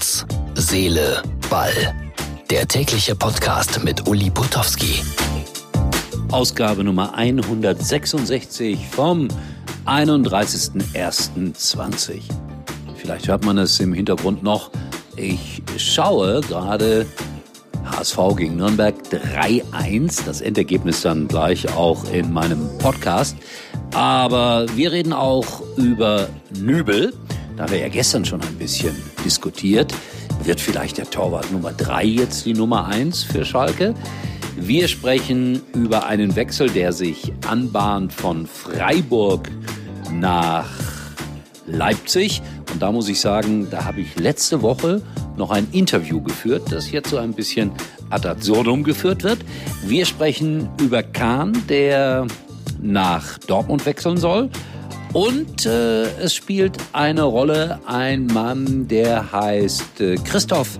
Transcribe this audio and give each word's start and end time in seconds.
Herz, 0.00 0.24
Seele, 0.54 1.22
Ball. 1.50 1.74
Der 2.48 2.66
tägliche 2.66 3.14
Podcast 3.14 3.84
mit 3.84 4.08
Uli 4.08 4.30
Putowski. 4.30 5.02
Ausgabe 6.30 6.82
Nummer 6.82 7.12
166 7.12 8.78
vom 8.88 9.28
31.01.20. 9.84 12.22
Vielleicht 12.96 13.28
hört 13.28 13.44
man 13.44 13.58
es 13.58 13.78
im 13.78 13.92
Hintergrund 13.92 14.42
noch. 14.42 14.70
Ich 15.16 15.62
schaue 15.76 16.40
gerade 16.40 17.04
HSV 17.84 18.16
gegen 18.38 18.56
Nürnberg 18.56 18.94
3-1. 19.12 20.24
Das 20.24 20.40
Endergebnis 20.40 21.02
dann 21.02 21.28
gleich 21.28 21.76
auch 21.76 22.10
in 22.10 22.32
meinem 22.32 22.70
Podcast. 22.78 23.36
Aber 23.92 24.64
wir 24.74 24.92
reden 24.92 25.12
auch 25.12 25.60
über 25.76 26.30
Nübel. 26.58 27.12
Da 27.60 27.70
wir 27.70 27.76
ja 27.76 27.88
gestern 27.88 28.24
schon 28.24 28.40
ein 28.40 28.54
bisschen 28.54 28.96
diskutiert. 29.22 29.92
Wird 30.44 30.58
vielleicht 30.62 30.96
der 30.96 31.10
Torwart 31.10 31.52
Nummer 31.52 31.74
3 31.74 32.06
jetzt 32.06 32.46
die 32.46 32.54
Nummer 32.54 32.86
1 32.86 33.22
für 33.22 33.44
Schalke? 33.44 33.92
Wir 34.56 34.88
sprechen 34.88 35.60
über 35.74 36.06
einen 36.06 36.36
Wechsel, 36.36 36.70
der 36.70 36.94
sich 36.94 37.34
anbahnt 37.46 38.14
von 38.14 38.46
Freiburg 38.46 39.50
nach 40.10 40.70
Leipzig. 41.66 42.40
Und 42.72 42.80
da 42.80 42.92
muss 42.92 43.10
ich 43.10 43.20
sagen, 43.20 43.68
da 43.70 43.84
habe 43.84 44.00
ich 44.00 44.18
letzte 44.18 44.62
Woche 44.62 45.02
noch 45.36 45.50
ein 45.50 45.68
Interview 45.70 46.22
geführt, 46.22 46.72
das 46.72 46.90
jetzt 46.90 47.10
so 47.10 47.18
ein 47.18 47.34
bisschen 47.34 47.72
ad 48.08 48.26
absurdum 48.26 48.84
geführt 48.84 49.22
wird. 49.22 49.40
Wir 49.84 50.06
sprechen 50.06 50.70
über 50.80 51.02
Kahn, 51.02 51.52
der 51.68 52.26
nach 52.80 53.36
Dortmund 53.36 53.84
wechseln 53.84 54.16
soll. 54.16 54.48
Und 55.12 55.66
äh, 55.66 56.04
es 56.18 56.34
spielt 56.34 56.76
eine 56.92 57.24
Rolle 57.24 57.80
ein 57.86 58.26
Mann, 58.26 58.86
der 58.86 59.32
heißt 59.32 60.00
äh, 60.00 60.14
Christoph 60.16 60.78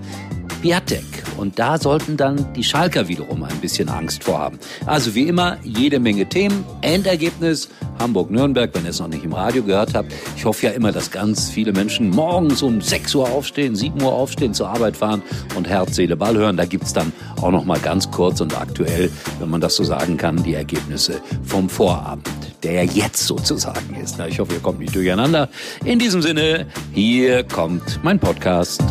Piatek. 0.61 1.03
Und 1.37 1.57
da 1.59 1.77
sollten 1.77 2.17
dann 2.17 2.53
die 2.53 2.63
Schalker 2.63 3.07
wiederum 3.07 3.43
ein 3.43 3.57
bisschen 3.61 3.89
Angst 3.89 4.23
vorhaben. 4.23 4.59
Also 4.85 5.15
wie 5.15 5.27
immer, 5.27 5.57
jede 5.63 5.99
Menge 5.99 6.29
Themen. 6.29 6.63
Endergebnis 6.81 7.69
Hamburg-Nürnberg, 7.99 8.73
wenn 8.73 8.83
ihr 8.83 8.91
es 8.91 8.99
noch 8.99 9.07
nicht 9.07 9.23
im 9.23 9.33
Radio 9.33 9.63
gehört 9.63 9.93
habt. 9.93 10.13
Ich 10.35 10.45
hoffe 10.45 10.67
ja 10.67 10.71
immer, 10.71 10.91
dass 10.91 11.11
ganz 11.11 11.49
viele 11.49 11.71
Menschen 11.71 12.09
morgens 12.09 12.61
um 12.61 12.81
6 12.81 13.15
Uhr 13.15 13.29
aufstehen, 13.29 13.75
7 13.75 14.01
Uhr 14.01 14.13
aufstehen, 14.13 14.53
zur 14.53 14.69
Arbeit 14.69 14.97
fahren 14.97 15.21
und 15.55 15.67
Herz, 15.67 15.95
Seele, 15.95 16.15
Ball 16.15 16.37
hören. 16.37 16.57
Da 16.57 16.65
gibt's 16.65 16.93
dann 16.93 17.11
auch 17.41 17.51
noch 17.51 17.65
mal 17.65 17.79
ganz 17.79 18.09
kurz 18.11 18.41
und 18.41 18.59
aktuell, 18.59 19.09
wenn 19.39 19.49
man 19.49 19.61
das 19.61 19.75
so 19.75 19.83
sagen 19.83 20.17
kann, 20.17 20.43
die 20.43 20.53
Ergebnisse 20.53 21.21
vom 21.43 21.69
Vorabend, 21.69 22.27
der 22.63 22.83
ja 22.83 22.83
jetzt 22.83 23.25
sozusagen 23.25 23.95
ist. 23.95 24.19
Ich 24.27 24.39
hoffe, 24.39 24.53
ihr 24.53 24.59
kommt 24.59 24.79
nicht 24.79 24.95
durcheinander. 24.95 25.49
In 25.83 25.99
diesem 25.99 26.21
Sinne, 26.21 26.67
hier 26.93 27.43
kommt 27.43 28.03
mein 28.03 28.19
Podcast. 28.19 28.81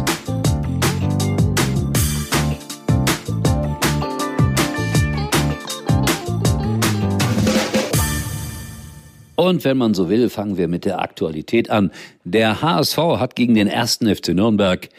Und 9.36 9.64
wenn 9.64 9.78
man 9.78 9.94
so 9.94 10.10
will, 10.10 10.28
fangen 10.28 10.58
wir 10.58 10.68
mit 10.68 10.84
der 10.84 11.00
Aktualität 11.00 11.70
an. 11.70 11.92
Der 12.24 12.60
HSV 12.60 12.98
hat 12.98 13.36
gegen 13.36 13.54
den 13.54 13.68
ersten 13.68 14.14
FC 14.14 14.28
Nürnberg 14.28 14.91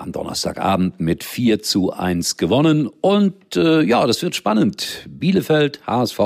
am 0.00 0.12
Donnerstagabend 0.12 1.00
mit 1.00 1.24
4 1.24 1.62
zu 1.62 1.92
1 1.92 2.36
gewonnen. 2.36 2.88
Und 3.00 3.56
äh, 3.56 3.82
ja, 3.82 4.06
das 4.06 4.22
wird 4.22 4.34
spannend. 4.34 5.06
Bielefeld, 5.08 5.80
HSV, 5.86 6.20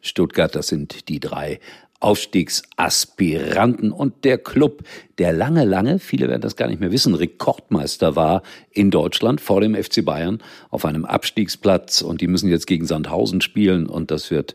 Stuttgart, 0.00 0.54
das 0.54 0.68
sind 0.68 1.08
die 1.08 1.20
drei 1.20 1.60
Aufstiegsaspiranten 2.00 3.90
und 3.90 4.24
der 4.24 4.38
Club, 4.38 4.84
der 5.18 5.32
lange, 5.32 5.64
lange, 5.64 5.98
viele 5.98 6.28
werden 6.28 6.42
das 6.42 6.54
gar 6.54 6.68
nicht 6.68 6.80
mehr 6.80 6.92
wissen, 6.92 7.14
Rekordmeister 7.14 8.14
war 8.14 8.42
in 8.70 8.92
Deutschland 8.92 9.40
vor 9.40 9.60
dem 9.60 9.74
FC 9.74 10.04
Bayern 10.04 10.40
auf 10.70 10.84
einem 10.84 11.04
Abstiegsplatz 11.04 12.02
und 12.02 12.20
die 12.20 12.28
müssen 12.28 12.48
jetzt 12.48 12.68
gegen 12.68 12.86
Sandhausen 12.86 13.40
spielen 13.40 13.88
und 13.88 14.12
das 14.12 14.30
wird 14.30 14.54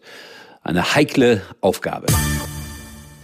eine 0.62 0.96
heikle 0.96 1.42
Aufgabe. 1.60 2.08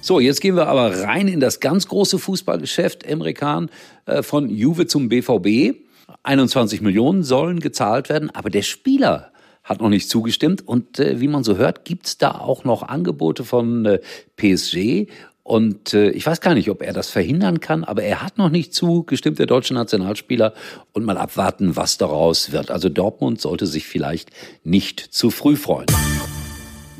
So, 0.02 0.20
jetzt 0.20 0.40
gehen 0.42 0.56
wir 0.56 0.68
aber 0.68 1.04
rein 1.04 1.28
in 1.28 1.40
das 1.40 1.60
ganz 1.60 1.88
große 1.88 2.20
Fußballgeschäft. 2.20 3.04
Emre 3.04 3.34
Can 3.34 3.70
äh, 4.06 4.24
von 4.24 4.50
Juve 4.50 4.88
zum 4.88 5.10
BVB. 5.10 5.76
21 6.24 6.82
Millionen 6.82 7.24
sollen 7.24 7.60
gezahlt 7.60 8.10
werden, 8.10 8.30
aber 8.30 8.50
der 8.50 8.64
Spieler 8.64 9.32
hat 9.64 9.82
noch 9.82 9.90
nicht 9.90 10.10
zugestimmt. 10.10 10.68
Und 10.68 11.00
äh, 11.00 11.20
wie 11.20 11.28
man 11.28 11.44
so 11.44 11.58
hört, 11.58 11.86
gibt's 11.86 12.18
da 12.18 12.32
auch 12.32 12.64
noch 12.64 12.84
Angebote 12.84 13.44
von 13.44 13.86
äh, 13.86 14.00
PSG. 14.38 15.12
Und 15.44 15.94
äh, 15.94 16.12
ich 16.12 16.26
weiß 16.26 16.42
gar 16.42 16.54
nicht, 16.54 16.70
ob 16.70 16.82
er 16.82 16.94
das 16.94 17.10
verhindern 17.10 17.60
kann, 17.60 17.84
aber 17.84 18.04
er 18.04 18.22
hat 18.22 18.38
noch 18.38 18.50
nicht 18.50 18.74
zugestimmt, 18.74 19.38
der 19.40 19.48
deutsche 19.48 19.74
Nationalspieler. 19.74 20.54
Und 20.94 21.06
mal 21.06 21.18
abwarten, 21.18 21.76
was 21.76 21.98
daraus 21.98 22.52
wird. 22.52 22.72
Also 22.72 22.88
Dortmund 22.88 23.42
sollte 23.42 23.68
sich 23.68 23.86
vielleicht 23.86 24.30
nicht 24.64 25.00
zu 25.00 25.30
früh 25.30 25.56
freuen. 25.56 25.88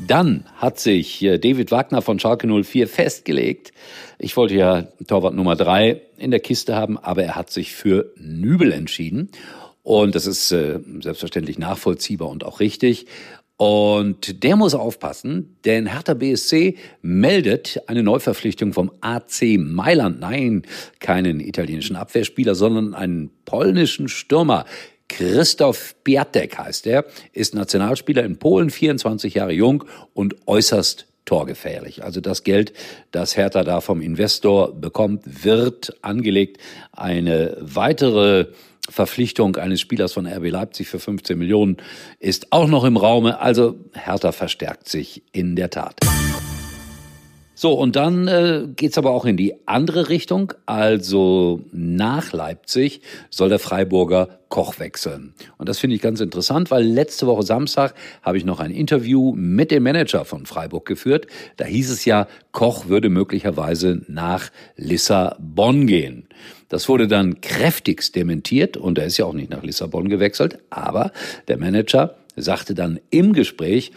Dann 0.06 0.44
hat 0.56 0.78
sich 0.80 1.20
David 1.20 1.70
Wagner 1.70 2.02
von 2.02 2.18
Schalke 2.18 2.46
04 2.46 2.88
festgelegt. 2.88 3.72
Ich 4.18 4.36
wollte 4.36 4.54
ja 4.54 4.88
Torwart 5.06 5.34
Nummer 5.34 5.56
drei 5.56 6.02
in 6.18 6.30
der 6.30 6.40
Kiste 6.40 6.74
haben, 6.74 6.98
aber 6.98 7.22
er 7.22 7.36
hat 7.36 7.50
sich 7.50 7.72
für 7.72 8.12
Nübel 8.16 8.72
entschieden. 8.72 9.30
Und 9.82 10.14
das 10.14 10.26
ist 10.26 10.52
äh, 10.52 10.78
selbstverständlich 11.00 11.58
nachvollziehbar 11.58 12.28
und 12.28 12.44
auch 12.44 12.60
richtig. 12.60 13.06
Und 13.56 14.42
der 14.42 14.56
muss 14.56 14.74
aufpassen, 14.74 15.56
denn 15.66 15.86
Hertha 15.86 16.14
BSC 16.14 16.76
meldet 17.02 17.82
eine 17.88 18.02
Neuverpflichtung 18.02 18.72
vom 18.72 18.90
AC 19.02 19.58
Mailand. 19.58 20.18
Nein, 20.18 20.62
keinen 20.98 21.40
italienischen 21.40 21.96
Abwehrspieler, 21.96 22.54
sondern 22.54 22.94
einen 22.94 23.30
polnischen 23.44 24.08
Stürmer. 24.08 24.64
Christoph 25.10 25.96
Piatek 26.04 26.56
heißt 26.56 26.86
er, 26.86 27.04
ist 27.32 27.54
Nationalspieler 27.54 28.24
in 28.24 28.38
Polen, 28.38 28.70
24 28.70 29.34
Jahre 29.34 29.52
jung 29.52 29.84
und 30.14 30.36
äußerst 30.46 31.06
torgefährlich. 31.26 32.02
Also 32.02 32.20
das 32.20 32.44
Geld, 32.44 32.72
das 33.10 33.36
Hertha 33.36 33.62
da 33.64 33.80
vom 33.80 34.00
Investor 34.00 34.72
bekommt, 34.72 35.44
wird 35.44 35.96
angelegt. 36.02 36.58
Eine 36.92 37.56
weitere 37.60 38.46
Verpflichtung 38.88 39.56
eines 39.56 39.80
Spielers 39.80 40.12
von 40.12 40.26
RB 40.26 40.48
Leipzig 40.48 40.88
für 40.88 40.98
15 40.98 41.36
Millionen 41.36 41.76
ist 42.18 42.52
auch 42.52 42.68
noch 42.68 42.84
im 42.84 42.96
Raume. 42.96 43.40
Also 43.40 43.76
Hertha 43.92 44.32
verstärkt 44.32 44.88
sich 44.88 45.22
in 45.32 45.56
der 45.56 45.70
Tat. 45.70 45.96
So, 47.62 47.74
und 47.74 47.94
dann 47.94 48.26
äh, 48.26 48.68
geht's 48.74 48.96
aber 48.96 49.10
auch 49.10 49.26
in 49.26 49.36
die 49.36 49.52
andere 49.66 50.08
Richtung. 50.08 50.54
Also 50.64 51.60
nach 51.72 52.32
Leipzig 52.32 53.02
soll 53.28 53.50
der 53.50 53.58
Freiburger 53.58 54.38
Koch 54.48 54.78
wechseln. 54.78 55.34
Und 55.58 55.68
das 55.68 55.78
finde 55.78 55.94
ich 55.94 56.00
ganz 56.00 56.20
interessant, 56.20 56.70
weil 56.70 56.82
letzte 56.82 57.26
Woche 57.26 57.42
Samstag 57.42 57.92
habe 58.22 58.38
ich 58.38 58.46
noch 58.46 58.60
ein 58.60 58.70
Interview 58.70 59.34
mit 59.36 59.70
dem 59.70 59.82
Manager 59.82 60.24
von 60.24 60.46
Freiburg 60.46 60.86
geführt. 60.86 61.26
Da 61.58 61.66
hieß 61.66 61.90
es 61.90 62.06
ja, 62.06 62.28
Koch 62.52 62.88
würde 62.88 63.10
möglicherweise 63.10 64.00
nach 64.08 64.50
Lissabon 64.76 65.86
gehen. 65.86 66.28
Das 66.70 66.88
wurde 66.88 67.08
dann 67.08 67.42
kräftigst 67.42 68.16
dementiert 68.16 68.78
und 68.78 68.96
er 68.96 69.04
ist 69.04 69.18
ja 69.18 69.26
auch 69.26 69.34
nicht 69.34 69.50
nach 69.50 69.62
Lissabon 69.62 70.08
gewechselt. 70.08 70.60
Aber 70.70 71.12
der 71.46 71.58
Manager 71.58 72.14
sagte 72.36 72.72
dann 72.72 73.00
im 73.10 73.34
Gespräch, 73.34 73.92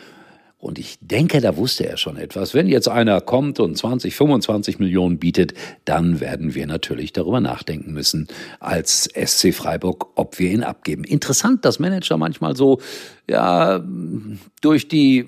und 0.63 0.79
ich 0.79 0.97
denke, 1.01 1.41
da 1.41 1.57
wusste 1.57 1.85
er 1.85 1.97
schon 1.97 2.16
etwas. 2.16 2.53
Wenn 2.53 2.69
jetzt 2.69 2.88
einer 2.88 3.19
kommt 3.19 3.59
und 3.59 3.78
20, 3.78 4.16
25 4.16 4.79
Millionen 4.79 5.19
bietet, 5.19 5.53
dann 5.84 6.22
werden 6.22 6.56
wir 6.56 6.66
natürlich 6.68 7.12
darüber 7.12 7.41
nachdenken 7.41 7.91
müssen 7.91 8.29
als 8.62 9.09
SC 9.13 9.53
Freiburg, 9.53 10.07
ob 10.16 10.40
wir 10.40 10.50
ihn 10.50 10.63
abgeben. 10.63 11.03
Interessant, 11.03 11.66
dass 11.66 11.79
Manager 11.79 12.18
manchmal 12.18 12.56
so, 12.56 12.79
ja, 13.29 13.84
durch 14.62 14.88
die, 14.88 15.25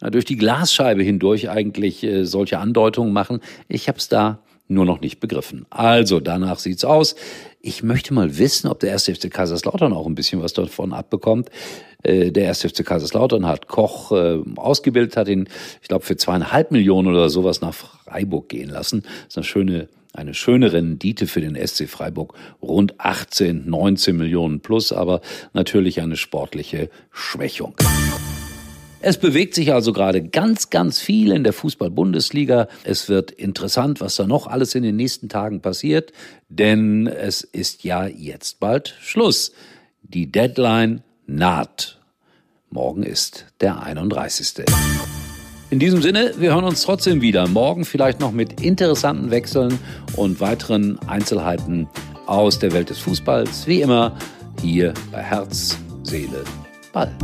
durch 0.00 0.24
die 0.24 0.36
Glasscheibe 0.36 1.04
hindurch 1.04 1.48
eigentlich 1.48 2.02
äh, 2.02 2.24
solche 2.24 2.58
Andeutungen 2.58 3.12
machen. 3.12 3.38
Ich 3.68 3.86
habe 3.86 3.98
es 3.98 4.08
da 4.08 4.40
nur 4.68 4.84
noch 4.84 5.00
nicht 5.00 5.20
begriffen. 5.20 5.66
Also, 5.70 6.20
danach 6.20 6.58
sieht's 6.58 6.84
aus. 6.84 7.16
Ich 7.60 7.82
möchte 7.82 8.14
mal 8.14 8.38
wissen, 8.38 8.68
ob 8.68 8.80
der 8.80 8.90
erste 8.90 9.14
FC 9.14 9.30
Kaiserslautern 9.30 9.92
auch 9.92 10.06
ein 10.06 10.14
bisschen 10.14 10.42
was 10.42 10.52
davon 10.52 10.92
abbekommt. 10.92 11.50
Äh, 12.02 12.30
der 12.30 12.44
erste 12.44 12.68
FC 12.68 12.84
Kaiserslautern 12.84 13.46
hat 13.46 13.68
Koch 13.68 14.12
äh, 14.12 14.38
ausgebildet, 14.56 15.16
hat 15.16 15.28
ihn, 15.28 15.48
ich 15.82 15.88
glaube, 15.88 16.04
für 16.04 16.16
zweieinhalb 16.16 16.70
Millionen 16.70 17.08
oder 17.08 17.28
sowas 17.28 17.60
nach 17.60 17.74
Freiburg 17.74 18.48
gehen 18.48 18.70
lassen. 18.70 19.02
Das 19.02 19.28
ist 19.28 19.38
eine 19.38 19.44
schöne 19.44 19.88
eine 20.14 20.32
schöne 20.32 20.72
Rendite 20.72 21.26
für 21.26 21.40
den 21.40 21.56
SC 21.56 21.88
Freiburg, 21.88 22.34
rund 22.62 23.00
18, 23.00 23.68
19 23.68 24.16
Millionen 24.16 24.60
plus, 24.60 24.92
aber 24.92 25.20
natürlich 25.54 26.00
eine 26.00 26.16
sportliche 26.16 26.88
Schwächung. 27.10 27.74
Es 29.06 29.18
bewegt 29.18 29.54
sich 29.54 29.70
also 29.70 29.92
gerade 29.92 30.22
ganz, 30.22 30.70
ganz 30.70 30.98
viel 30.98 31.32
in 31.32 31.44
der 31.44 31.52
Fußball-Bundesliga. 31.52 32.68
Es 32.84 33.10
wird 33.10 33.32
interessant, 33.32 34.00
was 34.00 34.16
da 34.16 34.26
noch 34.26 34.46
alles 34.46 34.74
in 34.74 34.82
den 34.82 34.96
nächsten 34.96 35.28
Tagen 35.28 35.60
passiert, 35.60 36.14
denn 36.48 37.06
es 37.06 37.42
ist 37.42 37.84
ja 37.84 38.06
jetzt 38.06 38.60
bald 38.60 38.96
Schluss. 39.02 39.52
Die 40.00 40.32
Deadline 40.32 41.02
naht. 41.26 42.00
Morgen 42.70 43.02
ist 43.02 43.44
der 43.60 43.82
31. 43.82 44.64
In 45.68 45.78
diesem 45.78 46.00
Sinne, 46.00 46.32
wir 46.38 46.54
hören 46.54 46.64
uns 46.64 46.80
trotzdem 46.80 47.20
wieder. 47.20 47.46
Morgen 47.46 47.84
vielleicht 47.84 48.20
noch 48.20 48.32
mit 48.32 48.62
interessanten 48.62 49.30
Wechseln 49.30 49.78
und 50.16 50.40
weiteren 50.40 50.98
Einzelheiten 51.00 51.88
aus 52.24 52.58
der 52.58 52.72
Welt 52.72 52.88
des 52.88 53.00
Fußballs. 53.00 53.66
Wie 53.66 53.82
immer 53.82 54.16
hier 54.62 54.94
bei 55.12 55.20
Herz, 55.20 55.76
Seele, 56.04 56.42
Ball. 56.94 57.14